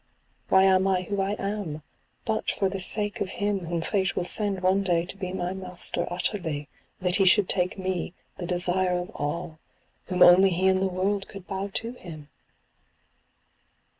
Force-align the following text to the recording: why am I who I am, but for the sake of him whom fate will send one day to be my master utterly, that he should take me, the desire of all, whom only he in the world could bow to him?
why 0.49 0.63
am 0.63 0.87
I 0.87 1.03
who 1.03 1.21
I 1.21 1.33
am, 1.33 1.83
but 2.25 2.49
for 2.49 2.67
the 2.69 2.79
sake 2.79 3.21
of 3.21 3.29
him 3.37 3.65
whom 3.67 3.81
fate 3.81 4.15
will 4.15 4.23
send 4.23 4.59
one 4.61 4.81
day 4.81 5.05
to 5.05 5.15
be 5.15 5.31
my 5.31 5.53
master 5.53 6.07
utterly, 6.11 6.67
that 7.01 7.17
he 7.17 7.25
should 7.25 7.47
take 7.47 7.77
me, 7.77 8.15
the 8.37 8.47
desire 8.47 8.97
of 8.97 9.11
all, 9.13 9.59
whom 10.05 10.23
only 10.23 10.49
he 10.49 10.65
in 10.67 10.79
the 10.79 10.87
world 10.87 11.27
could 11.27 11.45
bow 11.45 11.69
to 11.75 11.91
him? 11.91 12.29